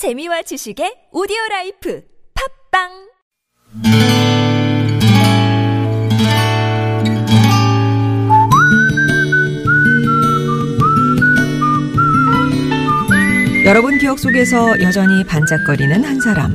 [0.00, 2.00] 재미와 지식의 오디오 라이프
[2.72, 2.88] 팟빵
[13.66, 16.54] 여러분 기억 속에서 여전히 반짝거리는 한 사람.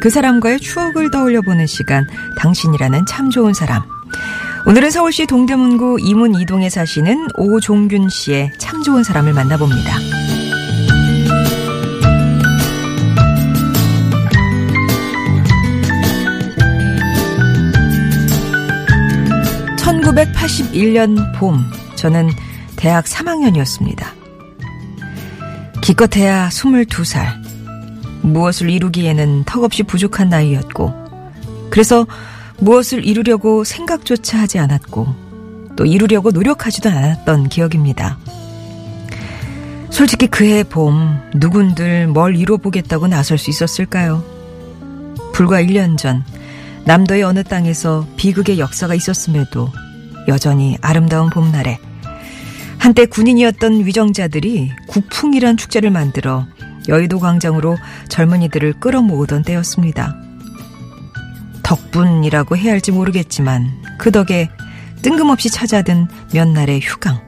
[0.00, 2.06] 그 사람과의 추억을 떠올려 보는 시간,
[2.38, 3.82] 당신이라는 참 좋은 사람.
[4.68, 10.23] 오늘은 서울시 동대문구 이문 이동에 사시는 오종균 씨의 참 좋은 사람을 만나봅니다.
[20.14, 21.58] (1981년) 봄
[21.96, 22.30] 저는
[22.76, 24.06] 대학 3학년이었습니다.
[25.82, 27.42] 기껏해야 22살.
[28.22, 30.94] 무엇을 이루기에는 턱없이 부족한 나이였고,
[31.70, 32.06] 그래서
[32.58, 35.14] 무엇을 이루려고 생각조차 하지 않았고,
[35.76, 38.18] 또 이루려고 노력하지도 않았던 기억입니다.
[39.90, 44.24] 솔직히 그해 봄, 누군들 뭘 이뤄보겠다고 나설 수 있었을까요?
[45.32, 46.24] 불과 1년 전,
[46.84, 49.70] 남도의 어느 땅에서 비극의 역사가 있었음에도
[50.28, 51.78] 여전히 아름다운 봄날에
[52.78, 56.46] 한때 군인이었던 위정자들이 국풍이란 축제를 만들어
[56.88, 57.76] 여의도 광장으로
[58.08, 60.14] 젊은이들을 끌어모으던 때였습니다.
[61.62, 64.50] 덕분이라고 해야 할지 모르겠지만 그 덕에
[65.02, 67.20] 뜬금없이 찾아든 몇 날의 휴강.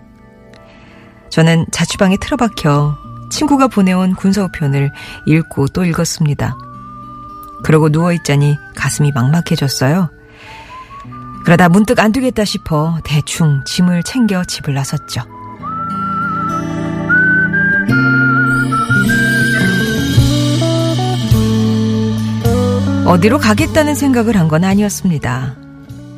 [1.30, 2.97] 저는 자취방에 틀어박혀
[3.30, 4.92] 친구가 보내온 군서우편을
[5.27, 6.56] 읽고 또 읽었습니다.
[7.64, 10.11] 그러고 누워있자니 가슴이 막막해졌어요.
[11.47, 15.22] 그러다 문득 안 되겠다 싶어 대충 짐을 챙겨 집을 나섰죠.
[23.06, 25.55] 어디로 가겠다는 생각을 한 건 아니었습니다.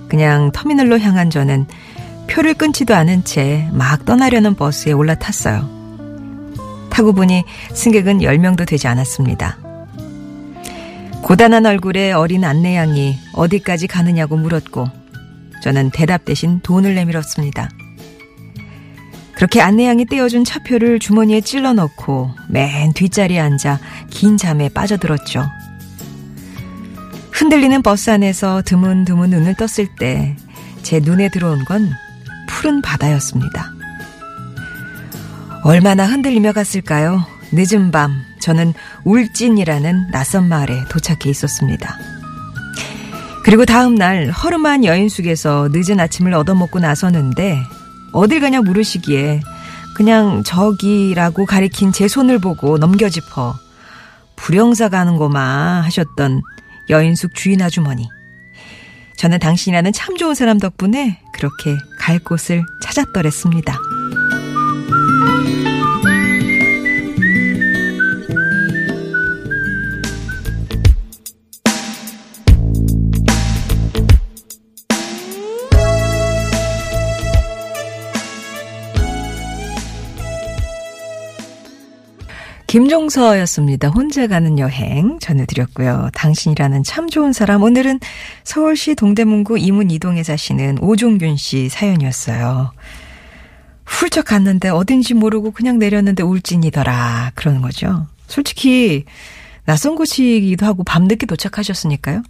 [0.09, 1.67] 그냥 터미널로 향한 저는
[2.29, 5.69] 표를 끊지도 않은 채 막 떠나려는 버스에 올라탔어요.
[6.91, 9.57] 타고 보니 승객은 10명도 되지 않았습니다.
[11.23, 14.89] 고단한 얼굴에 어린 안내양이 어디까지 가느냐고 물었고
[15.63, 17.69] 저는 대답 대신 돈을 내밀었습니다.
[19.35, 23.79] 그렇게 안내양이 떼어준 차표를 주머니에 찔러 넣고 맨 뒷자리에 앉아
[24.11, 25.49] 긴 잠에 빠져들었죠.
[27.31, 30.37] 흔들리는 버스 안에서 드문드문 눈을 떴을 때
[30.89, 31.91] 제 눈에 들어온 건
[32.47, 33.75] 푸른 바다였습니다.
[35.65, 37.27] 얼마나 흔들리며 갔을까요?
[37.53, 38.73] 늦은 밤 저는
[39.05, 42.18] 울진이라는 낯선 마을에 도착해 있었습니다.
[43.49, 47.59] 그리고 다음 날 허름한 여인숙에서 늦은 아침을 얻어먹고 나서는데
[48.13, 49.41] 어딜 가냐 물으시기에
[49.97, 53.55] 그냥 저기라고 가리킨 제 손을 보고 넘겨짚어
[54.37, 56.43] 불영사 가는 거마 하셨던
[56.91, 58.07] 여인숙 주인 아주머니.
[59.17, 63.79] 저는 당신이라는 참 좋은 사람 덕분에 그렇게 갈 곳을 찾았더랬습니다.
[82.69, 83.89] 김종서였습니다.
[83.89, 86.11] 혼자 가는 여행 전해드렸고요.
[86.13, 87.63] 당신이라는 참 좋은 사람.
[87.63, 87.99] 오늘은
[88.45, 92.73] 서울시 동대문구 이문 이동에 사시는 오종균 씨 사연이었어요.
[93.87, 97.33] 훌쩍 갔는데 어딘지 모르고 그냥 내렸는데 울진이더라.
[97.35, 98.07] 그러는 거죠.
[98.27, 99.07] 솔직히
[99.65, 102.23] 낯선 곳이기도 하고 밤늦게 도착하셨으니까요.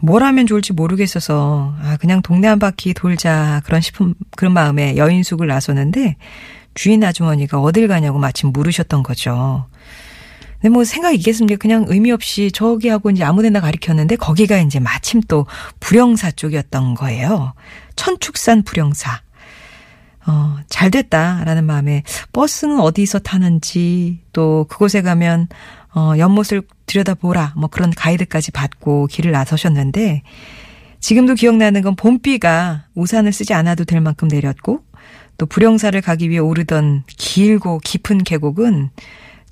[0.00, 5.46] 뭘 하면 좋을지 모르겠어서 아 그냥 동네 한 바퀴 돌자 그런 싶은 그런 마음에 여인숙을
[5.46, 6.16] 나서는데
[6.78, 9.66] 주인 아주머니가 어딜 가냐고 마침 물으셨던 거죠.
[10.60, 11.58] 근데 뭐 생각 있겠습니까?
[11.58, 15.46] 그냥 의미 없이 저기 하고 이제 아무 데나 가리켰는데 거기가 이제 마침 또
[15.80, 17.54] 불영사 쪽이었던 거예요.
[17.96, 19.22] 천축산 불영사.
[20.28, 25.48] 어, 잘 됐다라는 마음에 버스는 어디서 타는지 또 그곳에 가면
[25.96, 30.22] 어, 연못을 들여다보라 뭐 그런 가이드까지 받고 길을 나서셨는데
[31.00, 34.84] 지금도 기억나는 건 봄비가 우산을 쓰지 않아도 될 만큼 내렸고
[35.38, 38.90] 또 불영사를 가기 위해 오르던 길고 깊은 계곡은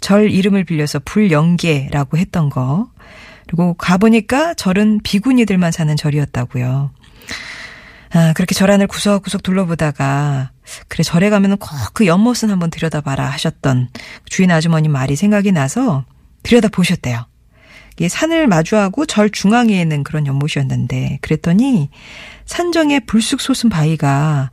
[0.01, 2.91] 절 이름을 빌려서 불영계라고 했던 거.
[3.47, 6.91] 그리고 가보니까 절은 비구니들만 사는 절이었다고요.
[8.13, 10.51] 아, 그렇게 절 안을 구석구석 둘러보다가
[10.89, 13.89] 그래 절에 가면은 꼭 그 연못은 한번 들여다봐라 하셨던
[14.29, 16.05] 주인 아주머니 말이 생각이 나서
[16.43, 17.27] 들여다 보셨대요.
[17.95, 21.89] 이게 산을 마주하고 절 중앙에 있는 그런 연못이었는데 그랬더니
[22.45, 24.51] 산정에 불쑥 솟은 바위가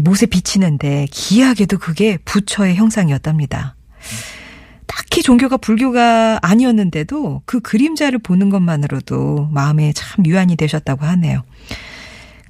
[0.00, 3.76] 못에 비치는데 기이하게도 그게 부처의 형상이었답니다.
[4.86, 11.42] 딱히 종교가 불교가 아니었는데도 그 그림자를 보는 것만으로도 마음에 참 유안이 되셨다고 하네요.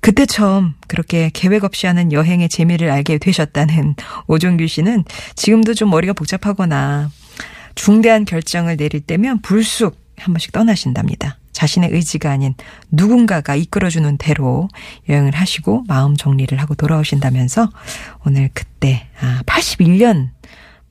[0.00, 3.94] 그때 처음 그렇게 계획 없이 하는 여행의 재미를 알게 되셨다는
[4.28, 5.04] 오종규 씨는
[5.34, 7.10] 지금도 좀 머리가 복잡하거나
[7.74, 11.38] 중대한 결정을 내릴 때면 불쑥 한 번씩 떠나신답니다.
[11.54, 12.54] 자신의 의지가 아닌
[12.90, 14.68] 누군가가 이끌어주는 대로
[15.08, 17.70] 여행을 하시고 마음 정리를 하고 돌아오신다면서
[18.26, 20.28] 오늘 그때 아 81년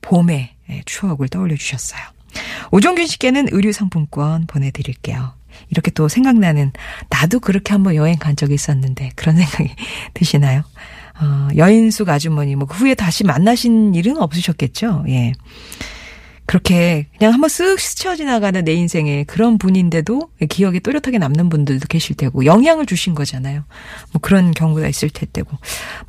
[0.00, 0.50] 봄의
[0.86, 2.00] 추억을 떠올려 주셨어요.
[2.72, 5.32] 오종균 씨께는 의류 상품권 보내드릴게요.
[5.70, 6.72] 이렇게 또 생각나는
[7.10, 9.70] 나도 그렇게 한번 여행 간 적이 있었는데 그런 생각이
[10.14, 10.64] 드시나요?
[11.20, 15.04] 어, 여인숙 아주머니 뭐 그 후에 다시 만나신 일은 없으셨겠죠?
[15.08, 15.32] 예.
[16.54, 22.14] 그렇게 그냥 한번 쓱 스쳐 지나가는 내 인생에 그런 분인데도 기억에 또렷하게 남는 분들도 계실
[22.14, 23.64] 테고 영향을 주신 거잖아요.
[24.12, 25.50] 뭐 그런 경우가 있을 테고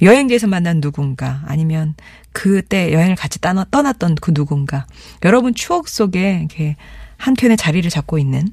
[0.03, 1.95] 여행지에서 만난 누군가 아니면
[2.31, 4.85] 그때 여행을 같이 떠났던 그 누군가
[5.23, 6.75] 여러분 추억 속에 이렇게
[7.17, 8.47] 한편의 자리를 잡고 있는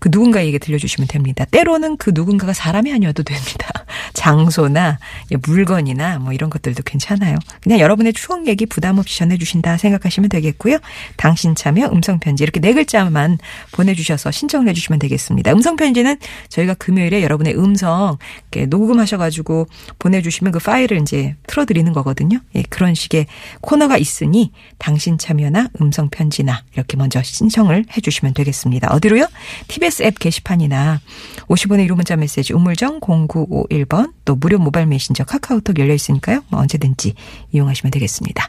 [0.00, 1.44] 그 누군가에게 들려주시면 됩니다.
[1.44, 3.68] 때로는 그 누군가가 사람이 아니어도 됩니다.
[4.12, 4.98] 장소나
[5.42, 7.36] 물건이나 뭐 이런 것들도 괜찮아요.
[7.60, 10.78] 그냥 여러분의 추억 얘기 부담 없이 전해주신다 생각하시면 되겠고요.
[11.16, 13.38] 당신 참여 음성편지 이렇게 네 글자만
[13.72, 15.52] 보내주셔서 신청을 해주시면 되겠습니다.
[15.52, 16.16] 음성편지는
[16.48, 18.18] 저희가 금요일에 여러분의 음성
[18.68, 19.66] 녹음하셔가지고
[19.98, 22.38] 보내주시면 그 파일을 이제 틀어드리는 거거든요.
[22.54, 23.26] 예, 그런 식의
[23.60, 28.88] 코너가 있으니 당신 참여나 음성편지나 이렇게 먼저 신청을 해주시면 되겠습니다.
[28.92, 29.26] 어디로요?
[29.68, 31.00] TBS 앱 게시판이나
[31.48, 36.42] 50원의 1호 문자 메시지 우물정 0951번 또 무료 모바일 메신저 카카오톡 열려 있으니까요.
[36.48, 37.14] 뭐 언제든지
[37.52, 38.48] 이용하시면 되겠습니다.